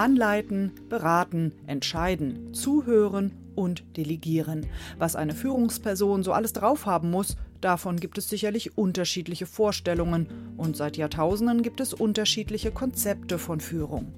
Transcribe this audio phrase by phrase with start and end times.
[0.00, 4.64] Anleiten, beraten, entscheiden, zuhören und delegieren.
[4.96, 10.76] Was eine Führungsperson so alles drauf haben muss, davon gibt es sicherlich unterschiedliche Vorstellungen und
[10.76, 14.12] seit Jahrtausenden gibt es unterschiedliche Konzepte von Führung.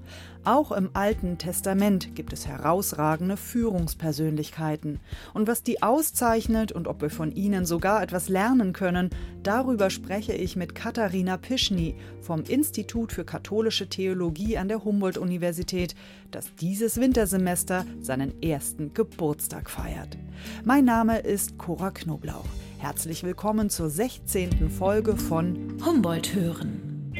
[0.45, 4.99] Auch im Alten Testament gibt es herausragende Führungspersönlichkeiten.
[5.35, 9.11] Und was die auszeichnet und ob wir von ihnen sogar etwas lernen können,
[9.45, 15.95] darüber spreche ich mit Katharina Pischny vom Institut für katholische Theologie an der Humboldt-Universität,
[16.33, 20.19] das dieses Wintersemester seinen ersten Geburtstag feiert.
[20.65, 22.47] Mein Name ist Cora Knoblauch.
[22.83, 24.69] Herzlich willkommen zur 16.
[24.69, 27.13] Folge von Humboldt hören.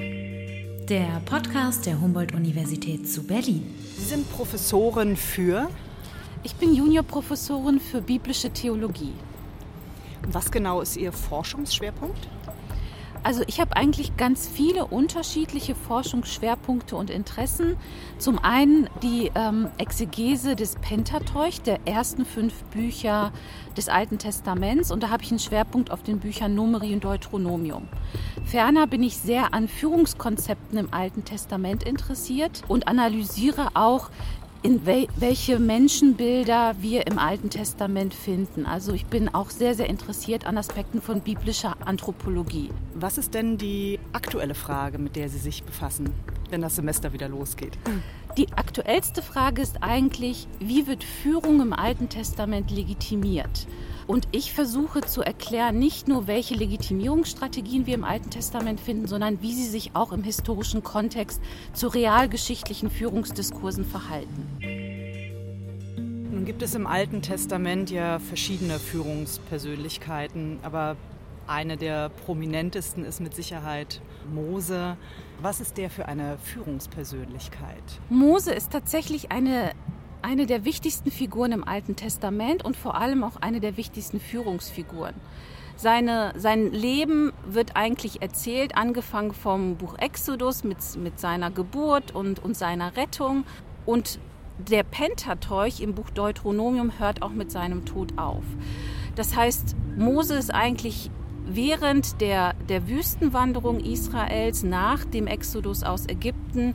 [0.89, 3.73] Der Podcast der Humboldt-Universität zu Berlin.
[3.97, 5.69] Sie sind Professorin für.
[6.43, 9.13] Ich bin Juniorprofessorin für biblische Theologie.
[10.33, 12.27] Was genau ist Ihr Forschungsschwerpunkt?
[13.23, 17.77] Also ich habe eigentlich ganz viele unterschiedliche Forschungsschwerpunkte und Interessen.
[18.19, 23.33] Zum einen die ähm, Exegese des Pentateuch, der ersten fünf Bücher
[23.77, 24.91] des Alten Testaments.
[24.91, 27.89] Und da habe ich einen Schwerpunkt auf den Büchern Numeri und Deuteronomium.
[28.45, 34.11] Ferner bin ich sehr an Führungskonzepten im Alten Testament interessiert und analysiere auch
[34.63, 38.65] in wel welche Menschenbilder wir im Alten Testament finden.
[38.65, 42.71] Also ich bin auch sehr, sehr interessiert an Aspekten von biblischer Anthropologie.
[42.95, 46.11] Was ist denn die aktuelle Frage, mit der Sie sich befassen,
[46.51, 47.77] wenn das Semester wieder losgeht?
[48.39, 53.67] Die aktuellste Frage ist eigentlich, wie wird Führung im Alten Testament legitimiert?
[54.07, 59.43] Und ich versuche zu erklären, nicht nur, welche Legitimierungsstrategien wir im Alten Testament finden, sondern
[59.43, 61.43] wie sie sich auch im historischen Kontext
[61.75, 64.47] zu realgeschichtlichen Führungsdiskursen verhalten.
[66.33, 70.97] Nun gibt es im Alten Testament ja verschiedene Führungspersönlichkeiten, aber
[71.47, 74.01] eine der prominentesten ist mit Sicherheit
[74.33, 74.97] Mose.
[75.41, 77.83] Was ist der für eine Führungspersönlichkeit?
[78.09, 79.73] Mose ist tatsächlich eine
[80.23, 85.15] eine der wichtigsten Figuren im Alten Testament und vor allem auch eine der wichtigsten Führungsfiguren.
[85.77, 92.39] Seine, sein Leben wird eigentlich erzählt, angefangen vom Buch Exodus mit, mit seiner Geburt und,
[92.39, 93.45] und seiner Rettung.
[93.85, 94.21] Und
[94.59, 98.45] der Pentateuch im Buch Deuteronomium hört auch mit seinem Tod auf.
[99.17, 101.11] Das heißt, Mose ist eigentlich
[101.55, 106.75] während der, der Wüstenwanderung Israels nach dem Exodus aus Ägypten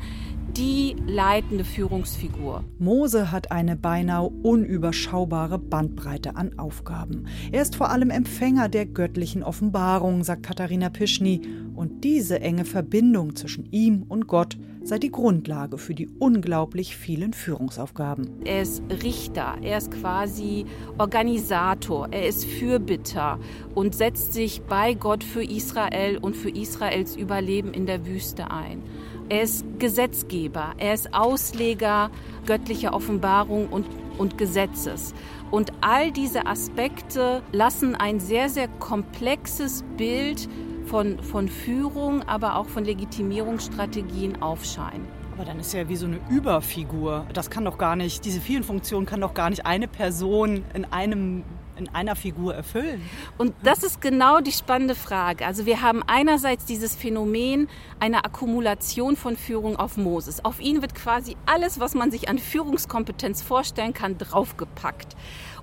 [0.57, 2.63] die leitende Führungsfigur.
[2.79, 7.28] Mose hat eine beinahe unüberschaubare Bandbreite an Aufgaben.
[7.51, 11.41] Er ist vor allem Empfänger der göttlichen Offenbarung, sagt Katharina Pischny,
[11.75, 17.34] und diese enge Verbindung zwischen ihm und Gott sei die Grundlage für die unglaublich vielen
[17.34, 18.29] Führungsaufgaben.
[18.46, 20.66] Er ist Richter, er ist quasi
[20.97, 23.38] Organisator, er ist Fürbitter
[23.75, 28.81] und setzt sich bei Gott für Israel und für Israels Überleben in der Wüste ein.
[29.29, 32.09] Er ist Gesetzgeber, er ist Ausleger
[32.45, 33.85] göttlicher Offenbarung und,
[34.17, 35.13] und Gesetzes.
[35.51, 40.47] Und all diese Aspekte lassen ein sehr, sehr komplexes Bild
[40.85, 45.05] von, von Führung, aber auch von Legitimierungsstrategien aufscheinen.
[45.35, 47.27] Aber dann ist ja wie so eine Überfigur.
[47.33, 50.85] Das kann doch gar nicht, diese vielen Funktionen kann doch gar nicht eine Person in
[50.85, 51.43] einem
[51.77, 53.01] in einer Figur erfüllen?
[53.38, 55.45] Und das ist genau die spannende Frage.
[55.45, 60.43] Also wir haben einerseits dieses Phänomen einer Akkumulation von Führung auf Moses.
[60.43, 65.16] Auf ihn wird quasi alles, was man sich an Führungskompetenz vorstellen kann, draufgepackt.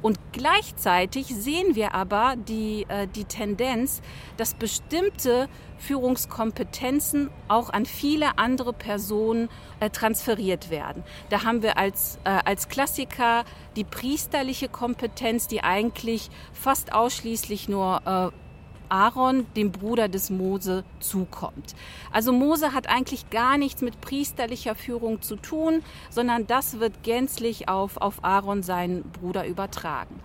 [0.04, 4.02] Und gleichzeitig sehen wir aber die, äh, die Tendenz,
[4.36, 5.48] dass bestimmte
[5.78, 9.48] Führungskompetenzen auch an viele andere Personen
[9.80, 11.04] äh, transferiert werden.
[11.30, 18.02] Da haben wir als, äh, als Klassiker die priesterliche Kompetenz, die eigentlich fast ausschließlich nur
[18.04, 18.43] äh,
[18.88, 21.74] Aaron, dem Bruder des Mose, zukommt.
[22.12, 27.68] Also Mose hat eigentlich gar nichts mit priesterlicher Führung zu tun, sondern das wird gänzlich
[27.68, 30.20] auf, auf Aaron, seinen Bruder, übertragen.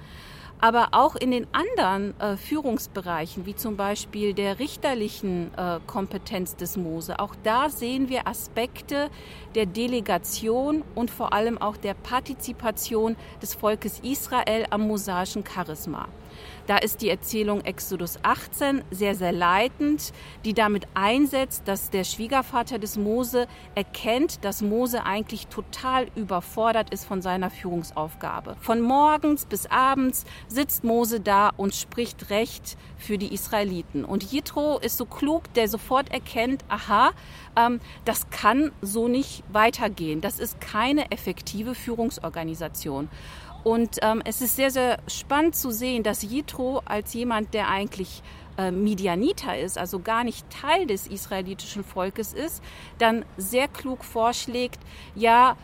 [0.61, 6.75] Aber auch in den anderen äh, Führungsbereichen, wie zum Beispiel der richterlichen äh, Kompetenz des
[6.75, 9.09] Mose, auch da sehen wir Aspekte
[9.55, 16.09] der Delegation und vor allem auch der Partizipation des Volkes Israel am mosaischen Charisma.
[16.67, 20.13] Da ist die Erzählung Exodus 18 sehr, sehr leitend,
[20.45, 27.05] die damit einsetzt, dass der Schwiegervater des Mose erkennt, dass Mose eigentlich total überfordert ist
[27.05, 28.55] von seiner Führungsaufgabe.
[28.59, 34.05] Von morgens bis abends sitzt Mose da und spricht Recht für die Israeliten.
[34.05, 37.11] Und Jitro ist so klug, der sofort erkennt, aha,
[37.55, 40.21] ähm, das kann so nicht weitergehen.
[40.21, 43.09] Das ist keine effektive Führungsorganisation.
[43.63, 48.23] Und ähm, es ist sehr, sehr spannend zu sehen, dass Jitro als jemand, der eigentlich
[48.57, 52.63] äh, Midianiter ist, also gar nicht Teil des israelitischen Volkes ist,
[52.97, 54.79] dann sehr klug vorschlägt,
[55.15, 55.57] ja,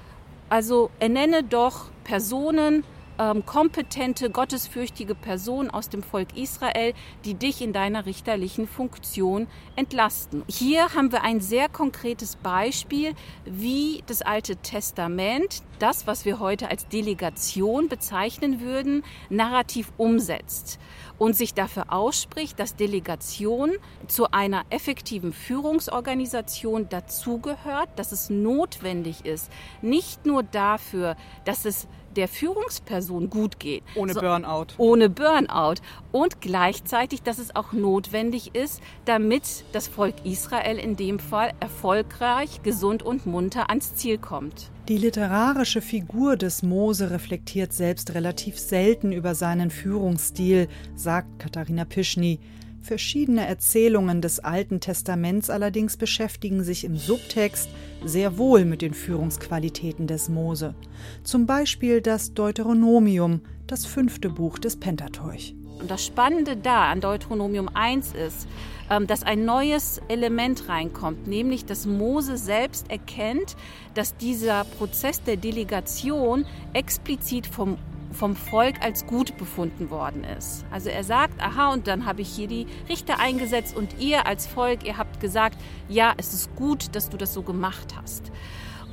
[0.50, 2.83] also ernenne doch Personen,
[3.19, 10.44] ähm, kompetente, gottesfürchtige Personen aus dem Volk Israel, die dich in deiner richterlichen Funktion entlasten.
[10.47, 13.13] Hier haben wir ein sehr konkretes Beispiel,
[13.45, 20.79] wie das Alte Testament das, was wir heute als Delegation bezeichnen würden, narrativ umsetzt
[21.17, 23.71] und sich dafür ausspricht, dass Delegation
[24.07, 29.51] zu einer effektiven Führungsorganisation dazugehört, dass es notwendig ist,
[29.81, 31.15] nicht nur dafür,
[31.45, 33.83] dass es der Führungsperson gut geht.
[33.95, 34.67] Ohne so, Burnout.
[34.77, 35.75] Ohne Burnout.
[36.12, 42.62] Und gleichzeitig, dass es auch notwendig ist, damit das Volk Israel in dem Fall erfolgreich,
[42.63, 44.71] gesund und munter ans Ziel kommt.
[44.87, 52.39] Die literarische Figur des Mose reflektiert selbst relativ selten über seinen Führungsstil, sagt Katharina Pischny.
[52.81, 57.67] Verschiedene Erzählungen des Alten Testaments allerdings beschäftigen sich im Subtext
[58.05, 60.75] sehr wohl mit den Führungsqualitäten des Mose.
[61.23, 65.55] Zum Beispiel das Deuteronomium, das fünfte Buch des Pentateuch.
[65.80, 68.48] Und das Spannende da an Deuteronomium 1 ist,
[68.89, 73.56] ähm, dass ein neues Element reinkommt, nämlich dass Mose selbst erkennt,
[73.94, 77.77] dass dieser Prozess der Delegation explizit vom
[78.16, 80.66] vom Volk als gut befunden worden ist.
[80.72, 84.48] Also er sagt, aha, und dann habe ich hier die Richter eingesetzt und ihr als
[84.48, 85.57] Volk, ihr habt gesagt,
[85.89, 88.31] ja, es ist gut, dass du das so gemacht hast.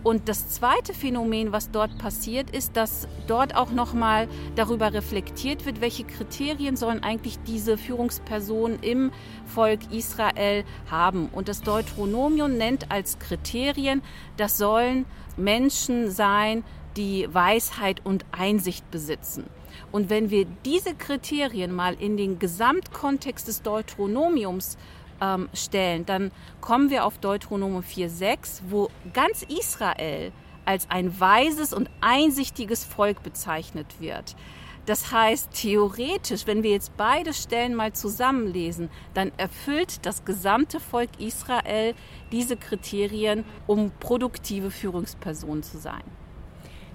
[0.02, 5.80] Und das zweite Phänomen, was dort passiert, ist, dass dort auch nochmal darüber reflektiert wird,
[5.80, 9.12] welche Kriterien sollen eigentlich diese Führungspersonen im
[9.46, 11.28] Volk Israel haben.
[11.32, 14.02] Und das Deuteronomium nennt als Kriterien,
[14.36, 15.06] das sollen
[15.36, 16.64] Menschen sein,
[16.96, 19.44] die Weisheit und Einsicht besitzen.
[19.92, 24.76] Und wenn wir diese Kriterien mal in den Gesamtkontext des Deuteronomiums
[25.22, 30.32] ähm, stellen, dann kommen wir auf Deuteronomium 4.6, wo ganz Israel
[30.64, 34.36] als ein weises und einsichtiges Volk bezeichnet wird.
[34.84, 41.10] Das heißt, theoretisch, wenn wir jetzt beide Stellen mal zusammenlesen, dann erfüllt das gesamte Volk
[41.20, 41.94] Israel
[42.32, 46.02] diese Kriterien, um produktive Führungspersonen zu sein.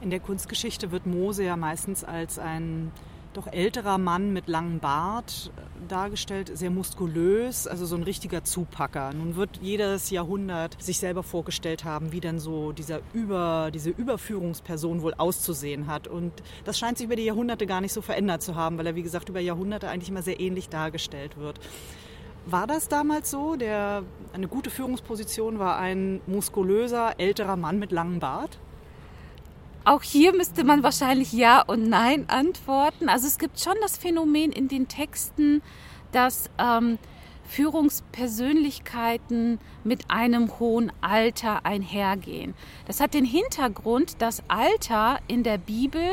[0.01, 2.91] In der Kunstgeschichte wird Mose ja meistens als ein
[3.38, 9.13] doch älterer Mann mit langem Bart äh, dargestellt, sehr muskulös, also so ein richtiger Zupacker.
[9.13, 15.01] Nun wird jedes Jahrhundert sich selber vorgestellt haben, wie denn so dieser Über, diese Überführungsperson
[15.01, 16.07] wohl auszusehen hat.
[16.07, 16.34] Und
[16.66, 19.04] das scheint sich über die Jahrhunderte gar nicht so verändert zu haben, weil er, wie
[19.04, 21.60] gesagt, über Jahrhunderte eigentlich immer sehr ähnlich dargestellt wird.
[22.48, 23.56] War das damals so?
[23.56, 24.04] Der,
[24.34, 28.57] eine gute Führungsposition war ein muskulöser, älterer Mann mit langem Bart?
[29.88, 33.07] Auch hier müsste man wahrscheinlich Ja und Nein antworten.
[33.07, 35.62] Also es gibt schon das Phänomen in den Texten,
[36.12, 37.00] dass ähm,
[37.45, 42.54] Führungspersönlichkeiten mit einem hohen Alter einhergehen.
[42.86, 46.04] Das hat den Hintergrund, dass Alter in der Bibel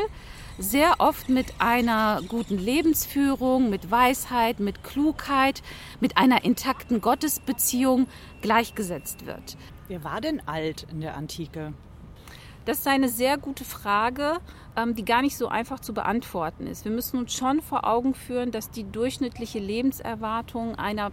[0.57, 5.65] sehr oft mit einer guten Lebensführung, mit Weisheit, mit Klugheit,
[5.99, 8.07] mit einer intakten Gottesbeziehung
[8.41, 9.57] gleichgesetzt wird.
[9.89, 11.75] Wer war denn alt in der Antike?
[12.65, 14.39] Das ist eine sehr gute Frage,
[14.77, 16.85] ähm, die gar nicht so einfach zu beantworten ist.
[16.85, 21.13] Wir müssen uns schon vor Augen führen, dass die durchschnittliche Lebenserwartung einer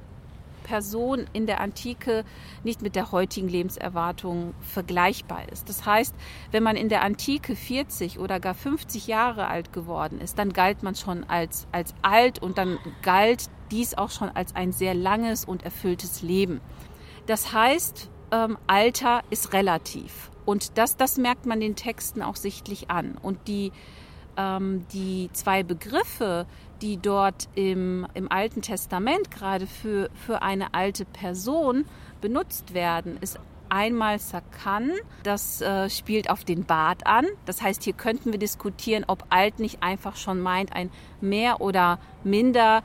[0.64, 2.24] Person in der Antike
[2.64, 5.68] nicht mit der heutigen Lebenserwartung vergleichbar ist.
[5.68, 6.16] Das heißt,
[6.52, 10.84] wenn man in der Antike 40 oder gar 50 Jahre alt geworden ist, dann galt
[10.84, 15.44] man schon als, als alt und dann galt dies auch schon als ein sehr langes
[15.44, 16.62] und erfülltes Leben.
[17.26, 20.31] Das heißt, ähm, Alter ist relativ.
[20.46, 23.18] Und das, das merkt man den Texten auch sichtlich an.
[23.22, 23.72] Und die,
[24.38, 26.46] ähm, die zwei Begriffe,
[26.82, 31.86] die dort im, im Alten Testament gerade für, für eine alte Person
[32.22, 33.40] benutzt werden, ist
[33.72, 34.92] einmal Sakan,
[35.24, 37.26] das äh, spielt auf den Bart an.
[37.46, 42.00] Das heißt, hier könnten wir diskutieren, ob alt nicht einfach schon meint, ein mehr oder
[42.24, 42.84] minder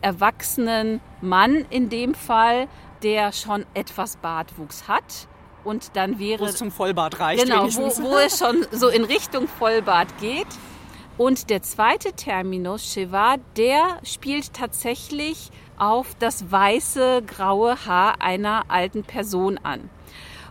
[0.00, 2.68] erwachsenen Mann in dem Fall,
[3.02, 5.26] der schon etwas Bartwuchs hat.
[5.68, 6.40] Und dann wäre.
[6.40, 7.44] Wo es zum Vollbart reicht.
[7.44, 10.46] Genau, wo, wo es schon so in Richtung Vollbart geht.
[11.18, 19.04] Und der zweite Terminus, Shiva, der spielt tatsächlich auf das weiße, graue Haar einer alten
[19.04, 19.90] Person an.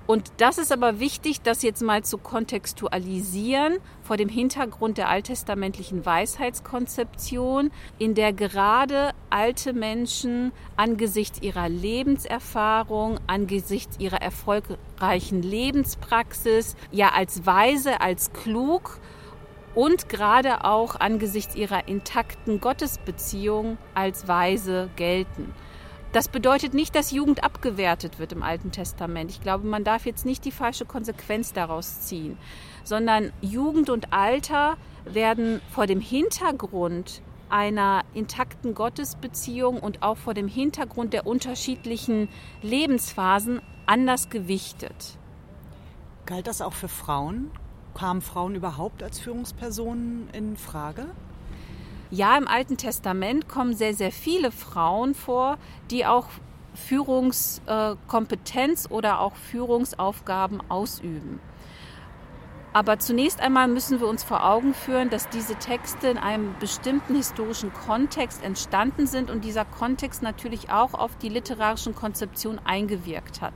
[0.07, 6.05] Und das ist aber wichtig, das jetzt mal zu kontextualisieren vor dem Hintergrund der alttestamentlichen
[6.05, 17.45] Weisheitskonzeption, in der gerade alte Menschen angesichts ihrer Lebenserfahrung, angesichts ihrer erfolgreichen Lebenspraxis, ja als
[17.45, 19.01] weise, als klug
[19.75, 25.53] und gerade auch angesichts ihrer intakten Gottesbeziehung als weise gelten.
[26.17, 29.29] Das bedeutet nicht, dass Jugend abgewertet wird im Alten Testament.
[29.29, 32.39] Ich glaube, man darf jetzt nicht die falsche Konsequenz daraus ziehen,
[32.83, 40.47] sondern Jugend und Alter werden vor dem Hintergrund einer intakten Gottesbeziehung und auch vor dem
[40.47, 42.29] Hintergrund der unterschiedlichen
[42.63, 45.19] Lebensphasen anders gewichtet.
[46.25, 47.51] Galt das auch für Frauen?
[47.93, 51.05] Kamen Frauen überhaupt als Führungspersonen in Frage?
[52.09, 55.57] Ja, im Alten Testament kommen sehr, sehr viele Frauen vor,
[55.91, 56.27] die auch
[56.73, 61.41] Führungskompetenz oder auch Führungsaufgaben ausüben.
[62.71, 67.15] Aber zunächst einmal müssen wir uns vor Augen führen, dass diese Texte in einem bestimmten
[67.15, 73.55] historischen Kontext entstanden sind und dieser Kontext natürlich auch auf die literarischen Konzeptionen eingewirkt hat.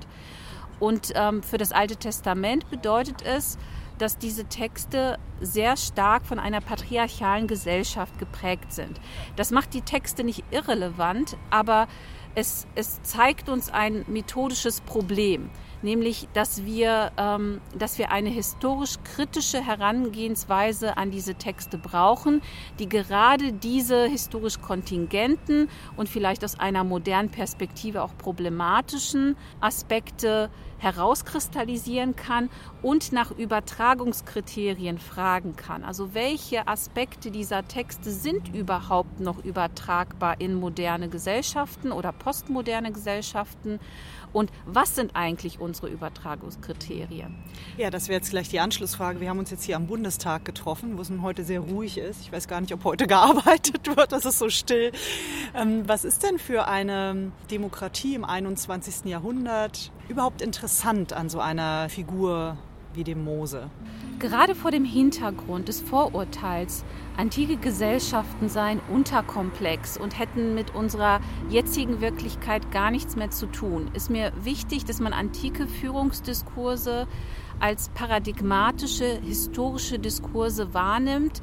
[0.79, 3.59] Und ähm, für das Alte Testament bedeutet es,
[4.01, 8.99] dass diese Texte sehr stark von einer patriarchalen Gesellschaft geprägt sind.
[9.35, 11.87] Das macht die Texte nicht irrelevant, aber
[12.33, 15.51] es, es zeigt uns ein methodisches Problem
[15.81, 22.41] nämlich dass wir, ähm, dass wir eine historisch-kritische Herangehensweise an diese Texte brauchen,
[22.79, 30.49] die gerade diese historisch kontingenten und vielleicht aus einer modernen Perspektive auch problematischen Aspekte
[30.81, 32.49] herauskristallisieren kann
[32.81, 35.83] und nach Übertragungskriterien fragen kann.
[35.83, 43.79] Also welche Aspekte dieser Texte sind überhaupt noch übertragbar in moderne Gesellschaften oder postmoderne Gesellschaften
[44.33, 47.35] und was sind eigentlich unsere Übertragungskriterien?
[47.77, 49.19] Ja, das wäre jetzt gleich die Anschlussfrage.
[49.19, 52.21] Wir haben uns jetzt hier am Bundestag getroffen, wo es nun heute sehr ruhig ist.
[52.21, 54.91] Ich weiß gar nicht, ob heute gearbeitet wird, das ist so still.
[55.55, 59.05] Ähm, was ist denn für eine Demokratie im 21.
[59.05, 62.57] Jahrhundert überhaupt interessant an so einer Figur
[62.93, 63.69] wie dem Mose?
[64.19, 66.85] Gerade vor dem Hintergrund des Vorurteils,
[67.17, 73.89] antike Gesellschaften seien unterkomplex und hätten mit unserer jetzigen Wirklichkeit gar nichts mehr zu tun,
[73.93, 77.07] ist mir wichtig, dass man antike Führungsdiskurse
[77.59, 81.41] als paradigmatische historische Diskurse wahrnimmt,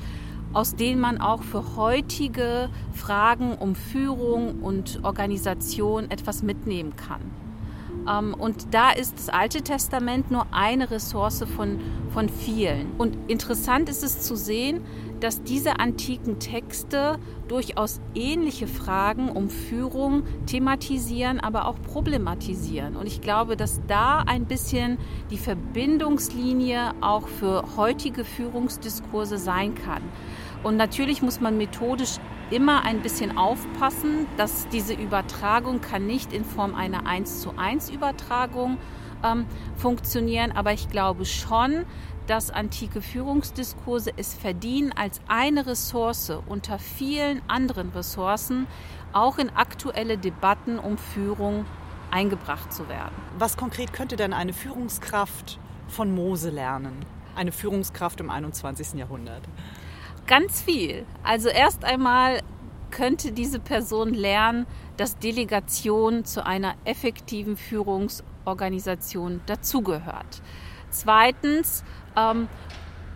[0.53, 7.48] aus denen man auch für heutige Fragen um Führung und Organisation etwas mitnehmen kann.
[8.09, 12.93] Ähm, und da ist das Alte Testament nur eine Ressource von, von vielen.
[12.99, 14.83] Und interessant ist es zu sehen,
[15.21, 22.95] dass diese antiken Texte durchaus ähnliche Fragen um Führung thematisieren, aber auch problematisieren.
[22.97, 24.99] Und ich glaube, dass da ein bisschen
[25.31, 30.03] die Verbindungslinie auch für heutige Führungsdiskurse sein kann.
[30.63, 32.19] Und natürlich muss man methodisch
[32.51, 37.91] immer ein bisschen aufpassen, dass diese Übertragung kann nicht in Form einer 1 zu 1
[37.91, 38.79] Übertragung
[39.25, 41.85] ähm, funktionieren, aber ich glaube schon,
[42.27, 48.67] dass antike Führungsdiskurse es verdienen, als eine Ressource unter vielen anderen Ressourcen
[49.13, 51.65] auch in aktuelle Debatten um Führung
[52.11, 53.15] eingebracht zu werden.
[53.39, 57.05] Was konkret könnte denn eine Führungskraft von Mose lernen?
[57.35, 58.95] Eine Führungskraft im 21.
[58.95, 59.43] Jahrhundert?
[60.29, 61.07] Ganz viel.
[61.25, 62.41] Also erst einmal
[62.91, 64.67] könnte diese Person lernen,
[64.99, 70.43] dass Delegation zu einer effektiven Führungsorganisation dazugehört.
[70.91, 71.83] Zweitens
[72.15, 72.49] ähm,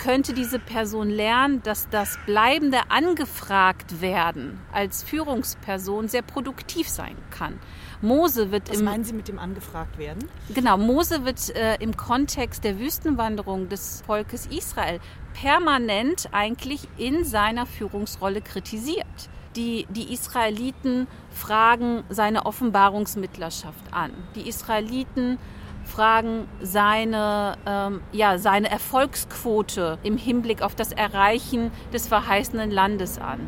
[0.02, 7.60] könnte diese Person lernen, dass das bleibende angefragt werden als Führungsperson sehr produktiv sein kann.
[8.00, 10.28] Mose wird Was im, meinen Sie mit dem angefragt werden?
[10.52, 14.98] Genau, Mose wird äh, im Kontext der Wüstenwanderung des Volkes Israel
[15.40, 19.06] permanent eigentlich in seiner Führungsrolle kritisiert.
[19.54, 24.10] Die, die Israeliten fragen seine Offenbarungsmittlerschaft an.
[24.34, 25.38] Die Israeliten
[25.84, 33.40] fragen seine, ähm, ja, seine Erfolgsquote im Hinblick auf das Erreichen des verheißenen Landes an.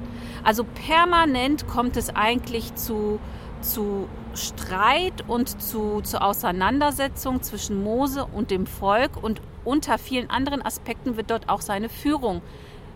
[0.43, 3.19] Also permanent kommt es eigentlich zu,
[3.61, 10.61] zu Streit und zu, zu Auseinandersetzung zwischen Mose und dem Volk und unter vielen anderen
[10.61, 12.43] Aspekten wird dort auch seine Führung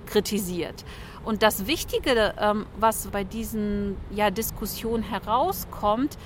[0.06, 0.84] kritisiert.
[1.24, 6.16] Und das Wichtige, ähm, was bei diesen ja, Diskussionen herauskommt,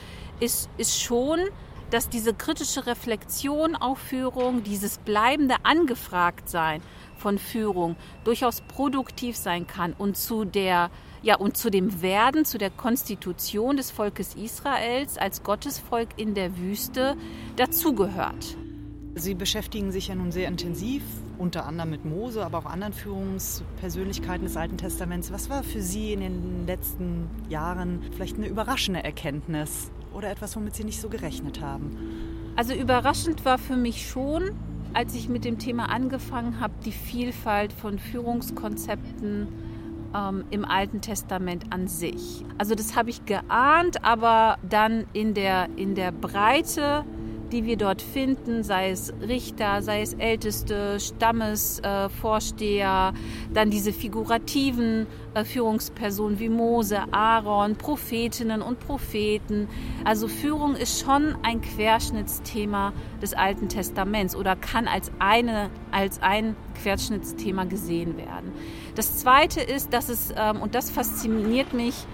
[0.40, 1.40] ist, ist schon,
[1.92, 6.80] dass diese kritische Reflexion auf Führung, dieses bleibende Angefragtsein
[7.18, 10.90] von Führung durchaus produktiv sein kann und zu der
[11.22, 16.58] ja, und zu dem Werden, zu der Konstitution des Volkes Israels als Gottesvolk in der
[16.58, 17.16] Wüste
[17.54, 18.56] dazugehört.
[19.14, 21.04] Sie beschäftigen sich ja nun sehr intensiv,
[21.38, 25.30] unter anderem mit Mose, aber auch anderen Führungspersönlichkeiten des Alten Testaments.
[25.30, 30.74] Was war für Sie in den letzten Jahren vielleicht eine überraschende Erkenntnis oder etwas, womit
[30.74, 31.96] Sie nicht so gerechnet haben?
[32.56, 34.50] Also überraschend war für mich schon,
[34.92, 39.48] als ich mit dem Thema angefangen habe, die Vielfalt von Führungskonzepten
[40.14, 42.44] ähm, im Alten Testament an sich.
[42.58, 47.04] Also das habe ich geahnt, aber dann in der, in der Breite
[47.52, 53.18] die wir dort finden, sei es Richter, sei es Älteste, Stammesvorsteher, äh,
[53.52, 59.68] dann diese figurativen äh, Führungspersonen wie Mose, Aaron, Prophetinnen und Propheten.
[60.04, 66.56] Also Führung ist schon ein Querschnittsthema des Alten Testaments oder kann als, eine, als ein
[66.82, 68.52] Querschnittsthema gesehen werden.
[68.94, 72.06] Das Zweite ist, dass es, ähm, und das fasziniert mich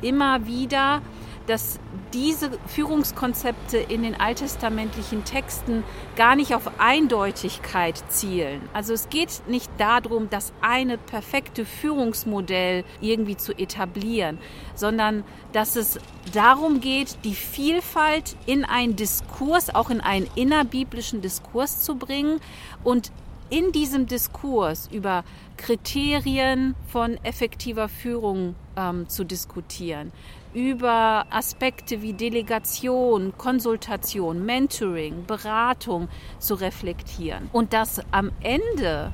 [0.00, 1.02] immer wieder,
[1.48, 1.80] dass
[2.12, 5.82] diese Führungskonzepte in den alttestamentlichen Texten
[6.14, 8.60] gar nicht auf Eindeutigkeit zielen.
[8.72, 14.38] Also es geht nicht darum, das eine perfekte Führungsmodell irgendwie zu etablieren,
[14.74, 15.98] sondern dass es
[16.32, 22.40] darum geht, die Vielfalt in einen Diskurs, auch in einen innerbiblischen Diskurs zu bringen
[22.84, 23.10] und
[23.50, 25.24] in diesem Diskurs über
[25.56, 30.12] Kriterien von effektiver Führung ähm, zu diskutieren,
[30.54, 37.48] über Aspekte wie Delegation, Konsultation, Mentoring, Beratung zu reflektieren.
[37.52, 39.12] Und dass am Ende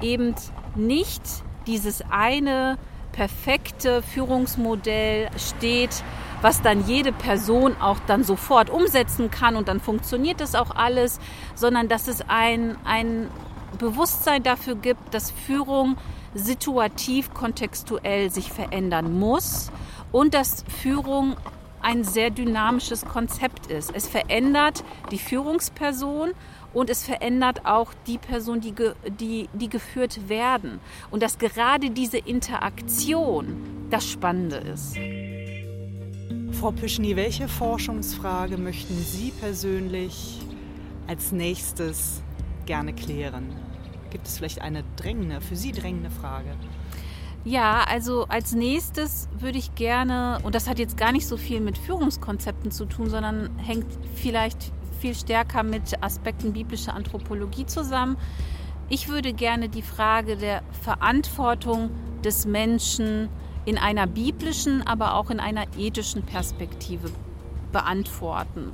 [0.00, 0.34] eben
[0.74, 1.22] nicht
[1.66, 2.78] dieses eine
[3.12, 6.02] perfekte Führungsmodell steht,
[6.40, 11.20] was dann jede Person auch dann sofort umsetzen kann und dann funktioniert das auch alles,
[11.54, 13.28] sondern dass es ein, ein
[13.78, 15.96] Bewusstsein dafür gibt, dass Führung
[16.34, 19.70] situativ, kontextuell sich verändern muss
[20.12, 21.36] und dass Führung
[21.80, 23.92] ein sehr dynamisches Konzept ist.
[23.94, 26.32] Es verändert die Führungsperson
[26.72, 28.72] und es verändert auch die Person, die,
[29.18, 30.80] die, die geführt werden.
[31.10, 34.96] Und dass gerade diese Interaktion das Spannende ist.
[36.52, 40.40] Frau Pischny, welche Forschungsfrage möchten Sie persönlich
[41.08, 42.22] als nächstes
[42.66, 43.48] gerne klären?
[44.10, 46.54] Gibt es vielleicht eine drängende, für Sie drängende Frage?
[47.44, 51.60] Ja, also als nächstes würde ich gerne, und das hat jetzt gar nicht so viel
[51.60, 58.16] mit Führungskonzepten zu tun, sondern hängt vielleicht viel stärker mit Aspekten biblischer Anthropologie zusammen.
[58.88, 61.90] Ich würde gerne die Frage der Verantwortung
[62.24, 63.28] des Menschen
[63.64, 67.10] in einer biblischen, aber auch in einer ethischen Perspektive
[67.72, 68.72] beantworten.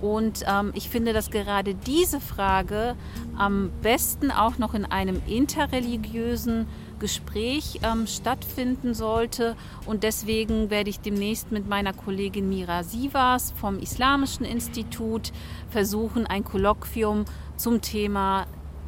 [0.00, 2.96] Und ähm, ich finde, dass gerade diese Frage
[3.36, 6.66] am besten auch noch in einem interreligiösen
[6.98, 9.56] Gespräch ähm, stattfinden sollte.
[9.86, 15.32] Und deswegen werde ich demnächst mit meiner Kollegin Mira Sivas vom Islamischen Institut
[15.70, 17.24] versuchen, ein Kolloquium
[17.56, 18.46] zum Thema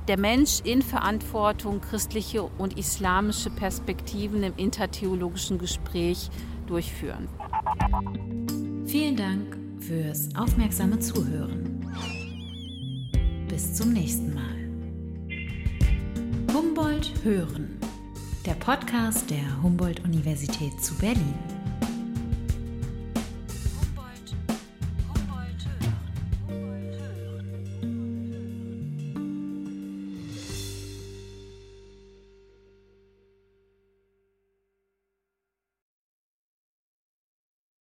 [0.08, 6.30] der Mensch in Verantwortung, christliche und islamische Perspektiven im intertheologischen Gespräch
[6.66, 7.28] durchführen.
[8.86, 11.86] Vielen Dank fürs aufmerksame Zuhören.
[13.48, 14.50] Bis zum nächsten Mal.
[16.52, 17.79] Humboldt Hören
[18.46, 21.59] der Podcast der Humboldt-Universität zu Berlin.